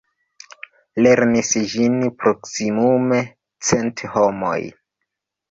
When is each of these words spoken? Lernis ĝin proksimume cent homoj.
Lernis 1.03 1.51
ĝin 1.73 1.99
proksimume 2.23 3.21
cent 3.71 4.05
homoj. 4.17 4.57